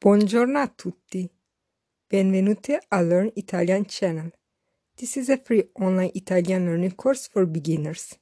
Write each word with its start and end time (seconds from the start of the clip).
Buongiorno 0.00 0.60
a 0.60 0.68
tutti. 0.68 1.28
Benvenuti 2.06 2.78
a 2.90 3.00
Learn 3.00 3.32
Italian 3.34 3.84
channel. 3.84 4.30
This 4.94 5.16
is 5.16 5.28
a 5.28 5.36
free 5.36 5.72
online 5.72 6.12
Italian 6.14 6.66
learning 6.66 6.94
course 6.94 7.28
for 7.28 7.44
beginners. 7.46 8.16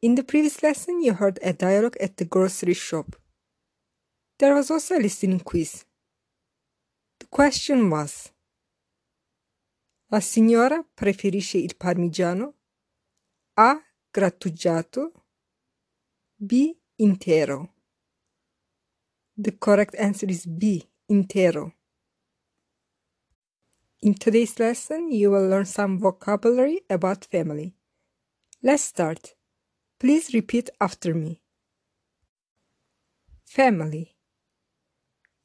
In 0.00 0.14
the 0.14 0.24
previous 0.24 0.62
lesson, 0.62 1.02
you 1.02 1.12
heard 1.12 1.38
a 1.42 1.52
dialogue 1.52 1.98
at 2.00 2.16
the 2.16 2.24
grocery 2.24 2.72
shop. 2.72 3.14
There 4.38 4.54
was 4.54 4.70
also 4.70 4.96
a 4.96 5.02
listening 5.02 5.40
quiz. 5.40 5.84
The 7.18 7.26
question 7.26 7.90
was 7.90 8.32
La 10.08 10.20
signora 10.20 10.82
preferisce 10.94 11.58
il 11.58 11.76
parmigiano? 11.76 12.54
A. 13.58 13.78
Grattugiato. 14.10 15.12
B. 16.38 16.74
Intero. 16.96 17.71
The 19.36 19.52
correct 19.52 19.94
answer 19.98 20.26
is 20.26 20.44
B, 20.46 20.84
intero. 21.10 21.72
In 24.02 24.14
today's 24.14 24.58
lesson, 24.58 25.10
you 25.10 25.30
will 25.30 25.48
learn 25.48 25.64
some 25.64 25.98
vocabulary 25.98 26.80
about 26.90 27.24
family. 27.24 27.74
Let's 28.62 28.82
start. 28.82 29.34
Please 29.98 30.34
repeat 30.34 30.70
after 30.80 31.14
me. 31.14 31.40
Family. 33.46 34.16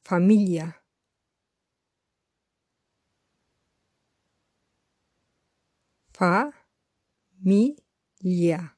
Famiglia. 0.04 0.74
Fa. 6.12 6.52
Mi. 7.42 7.76
Famiglia. 8.22 8.72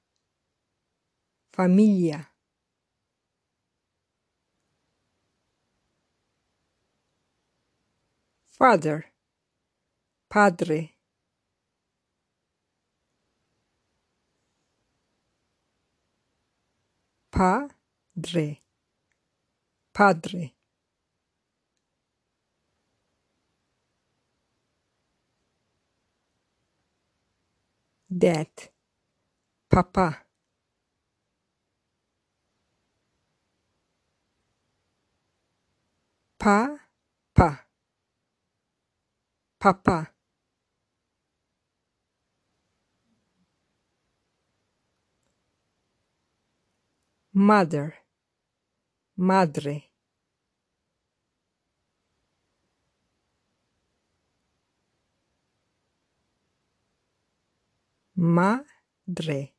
Famiglia. 1.52 2.29
Father, 8.60 9.06
padre. 10.28 10.94
Padre, 17.32 18.60
padre. 19.94 20.52
Dad, 28.10 28.50
papa. 29.70 30.26
Pa, 36.38 36.76
pa. 37.34 37.69
Papa. 39.60 40.10
Mother. 47.34 47.94
Madre. 49.18 49.90
Madre. 58.16 59.54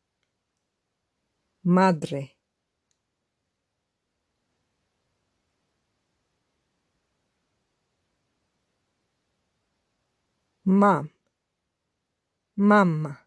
Madre 1.63 2.40
Mom. 10.63 11.09
Mamma. 12.55 13.17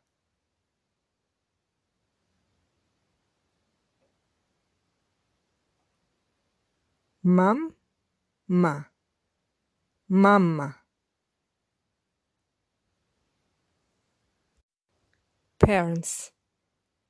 Mam. 7.24 7.74
Ma. 8.46 8.84
Mamma. 10.08 10.76
Parents. 15.58 16.30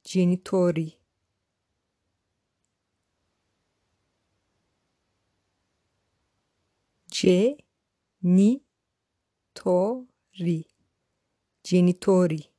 Genitori. 0.02 0.98
Genitori 7.10 7.64
ri, 10.38 10.66
genitori. 11.62 12.52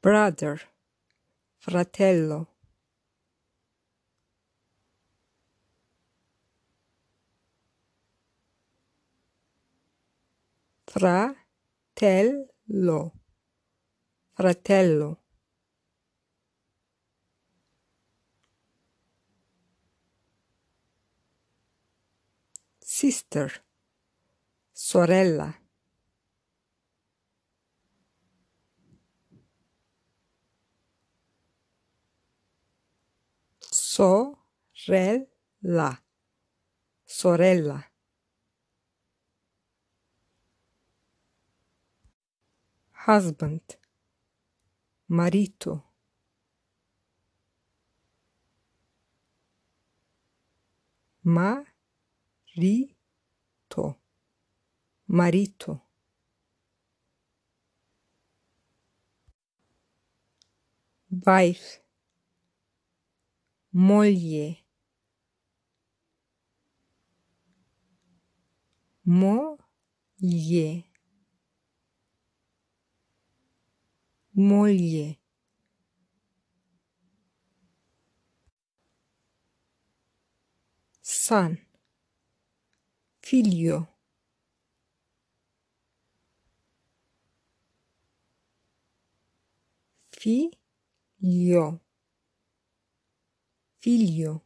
Brother, 0.00 0.60
fratello. 1.58 2.48
Fratello, 10.86 12.44
fratello. 14.36 15.23
Sister, 22.96 23.50
sorella. 24.72 25.52
Sorella, 34.72 36.00
sorella. 37.04 37.84
Husband, 43.06 43.76
marito. 45.08 45.90
Ma 51.22 51.64
Rito. 52.56 53.98
Marito. 55.08 55.82
Wife. 61.10 61.80
Moglie. 63.72 64.64
Moglie. 69.04 70.84
Moglie. 74.34 75.18
Son 81.02 81.63
figlio 83.24 83.88
figlio 90.10 91.80
figlio 93.80 94.44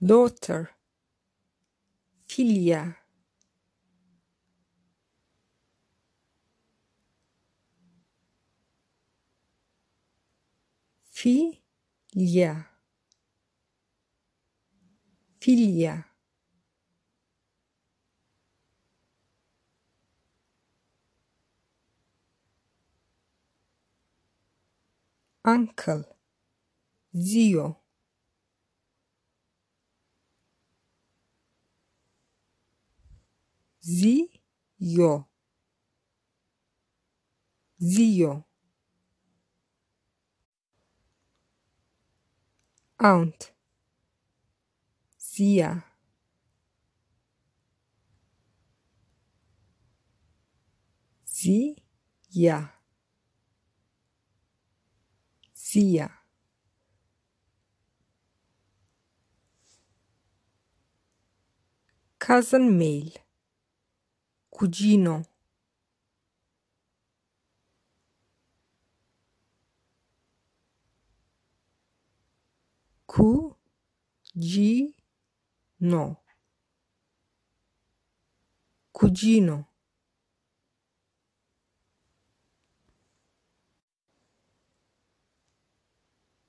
daughter. 0.00 0.70
Figlia 2.26 2.96
Figlia. 11.16 12.68
Figlia. 15.40 16.04
Uncle. 25.42 26.04
Zio. 27.14 27.82
zio 33.80 35.28
zio 37.78 38.45
aunt. 42.98 43.52
Zia 45.18 45.84
zia. 52.36 52.72
Zia. 55.54 56.10
Cousin 62.18 62.70
male 62.76 63.12
cugino 64.50 65.24
cugino 73.06 74.94
cugino 78.92 79.66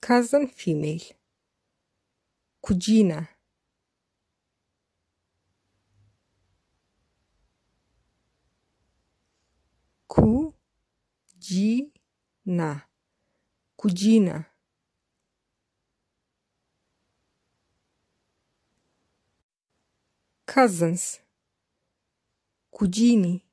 cousin 0.07 0.48
female. 0.48 1.15
Cugina 2.62 3.27
cugina 10.07 11.89
cugina 13.75 14.45
cousins. 20.47 21.19
Cugini. 22.71 23.44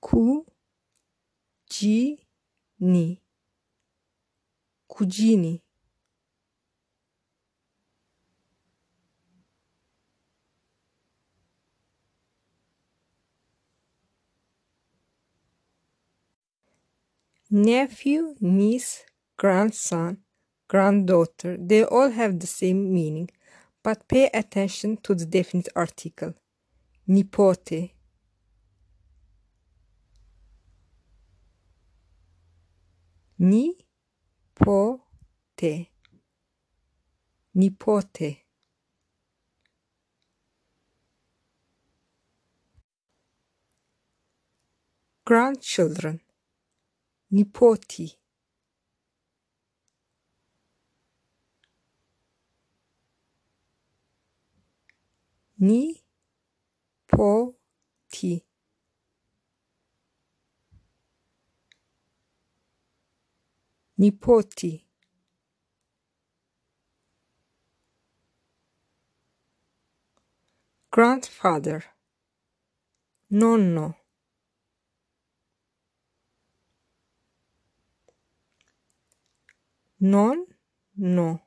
Cugini. 0.00 0.46
Cugini. 4.88 5.62
Nephew 17.48 18.34
niece 18.40 19.04
grandson 19.36 20.25
granddaughter 20.68 21.56
they 21.58 21.84
all 21.84 22.10
have 22.10 22.40
the 22.40 22.46
same 22.46 22.92
meaning 22.92 23.28
but 23.86 24.08
pay 24.08 24.28
attention 24.34 24.96
to 24.96 25.14
the 25.14 25.24
definite 25.24 25.68
article. 25.76 26.34
Nipote. 27.08 27.92
Nipote. 33.40 33.78
Nipote. 37.54 38.38
Grandchildren. 45.24 46.20
Nipoti 47.32 48.16
nipoti 55.58 56.04
nipoti 63.98 64.86
grandfather. 70.96 71.84
Nonno. 73.28 73.96
Nonno. 80.00 81.42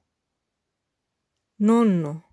Nonno 1.58 2.29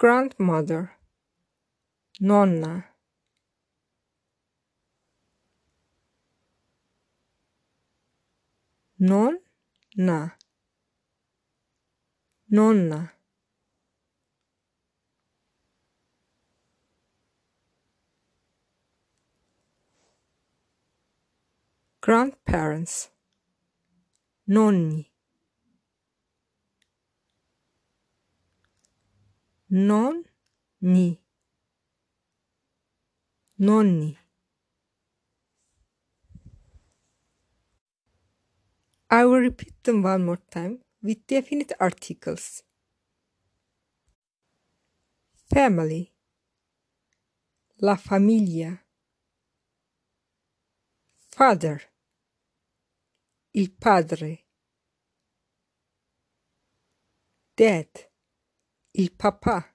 grandmother 0.00 0.96
nonna. 2.20 2.86
Nonna 8.98 10.36
nonna. 12.48 13.12
Grandparents 22.00 23.10
nonni 24.46 25.09
nonni 29.70 31.20
nonni 33.58 34.18
I 39.12 39.24
will 39.24 39.40
repeat 39.40 39.82
them 39.82 40.02
one 40.02 40.24
more 40.24 40.38
time 40.50 40.78
with 41.02 41.26
definite 41.26 41.72
articles. 41.80 42.62
Family. 45.52 46.12
La 47.80 47.96
famiglia 47.96 48.78
Father. 51.32 51.82
Il 53.52 53.72
padre. 53.72 54.44
Dad 57.56 58.09
Il 58.92 59.12
papà. 59.12 59.72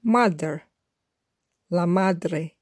Mother. 0.00 0.66
La 1.68 1.84
madre. 1.84 2.56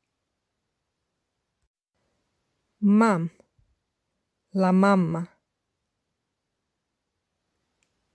Mom. 2.81 3.31
La 4.55 4.73
mamma. 4.73 5.25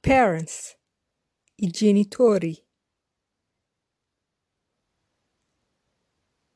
Parents. 0.02 0.76
I 1.56 1.68
genitori. 1.72 2.62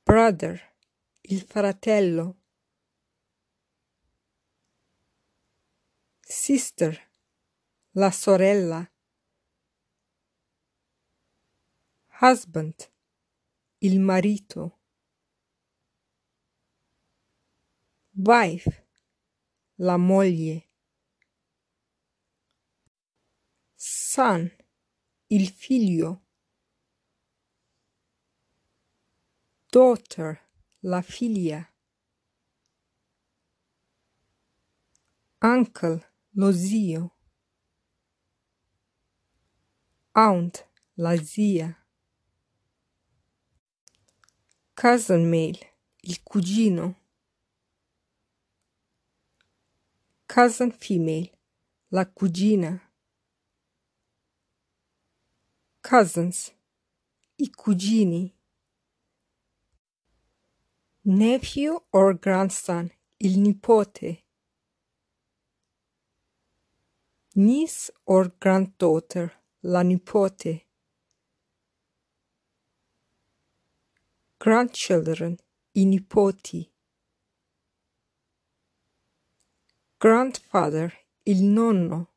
Brother. 0.04 0.62
Il 1.22 1.42
fratello. 1.42 2.36
Sister 6.28 7.15
La 7.98 8.12
sorella. 8.12 8.92
Husband. 12.20 12.92
Il 13.80 14.02
marito. 14.02 14.80
Wife. 18.18 18.84
La 19.78 19.96
moglie. 19.96 20.68
Son. 23.78 24.52
Il 25.30 25.48
figlio. 25.48 26.22
Daughter. 29.72 30.42
La 30.82 31.02
figlia. 31.02 31.66
Uncle. 35.40 36.04
Lo 36.34 36.52
zio 36.52 37.15
Aunt 40.18 40.66
La 40.98 41.18
zia 41.18 41.76
Cousin 44.74 45.30
male 45.30 45.60
Il 46.04 46.24
cugino 46.24 46.96
cousin 50.36 50.72
female, 50.72 51.32
la 51.92 52.04
cugina. 52.06 52.82
Cousins, 55.82 56.52
i 57.38 57.48
cugini. 57.50 58.34
Nephew 61.06 61.80
or 61.94 62.14
grandson, 62.16 62.92
il 63.20 63.40
nipote. 63.40 64.24
Niece 67.36 67.92
or 68.06 68.34
granddaughter, 68.42 69.32
la 69.68 69.82
nipote. 69.82 70.62
Grandchildren, 74.38 75.40
i 75.74 75.86
nipoti. 75.86 76.72
Grandfather, 79.98 80.94
il 81.26 81.44
nonno. 81.44 82.08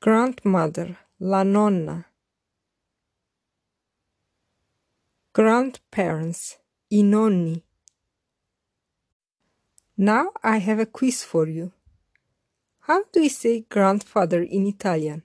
Grandmother, 0.00 0.96
la 1.18 1.42
nonna. 1.42 2.04
Grandparents, 5.34 6.58
i 6.88 7.02
nonni. 7.02 7.62
Now 9.98 10.30
I 10.42 10.58
have 10.58 10.80
a 10.80 10.86
quiz 10.86 11.22
for 11.22 11.46
you. 11.46 11.72
How 12.86 13.02
do 13.12 13.20
we 13.20 13.30
say 13.30 13.64
grandfather 13.70 14.42
in 14.42 14.66
Italian? 14.66 15.22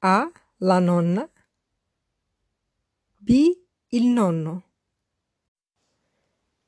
A. 0.00 0.28
La 0.60 0.78
nonna. 0.78 1.28
B. 3.24 3.56
Il 3.90 4.14
nonno. 4.14 4.62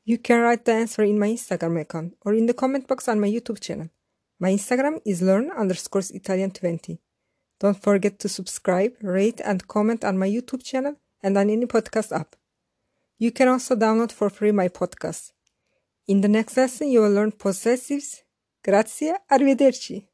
You 0.04 0.18
can 0.18 0.40
write 0.40 0.64
the 0.64 0.72
answer 0.72 1.04
in 1.04 1.20
my 1.20 1.28
Instagram 1.28 1.80
account 1.80 2.14
or 2.22 2.34
in 2.34 2.46
the 2.46 2.54
comment 2.54 2.88
box 2.88 3.06
on 3.06 3.20
my 3.20 3.28
YouTube 3.28 3.60
channel. 3.60 3.90
My 4.40 4.50
Instagram 4.50 5.00
is 5.06 5.22
learn 5.22 5.52
underscores 5.52 6.10
Italian 6.10 6.50
20. 6.50 6.98
Don't 7.60 7.80
forget 7.80 8.18
to 8.18 8.28
subscribe, 8.28 8.94
rate, 9.02 9.40
and 9.44 9.68
comment 9.68 10.04
on 10.04 10.18
my 10.18 10.28
YouTube 10.28 10.64
channel 10.64 10.96
and 11.22 11.38
on 11.38 11.48
any 11.48 11.66
podcast 11.66 12.10
app. 12.10 12.34
You 13.18 13.30
can 13.30 13.46
also 13.46 13.76
download 13.76 14.10
for 14.10 14.30
free 14.30 14.50
my 14.50 14.66
podcast. 14.66 15.30
In 16.08 16.22
the 16.22 16.28
next 16.28 16.56
lesson, 16.56 16.88
you 16.88 17.02
will 17.02 17.12
learn 17.12 17.30
possessives. 17.30 18.22
Grazie, 18.64 19.22
arrivederci. 19.28 20.09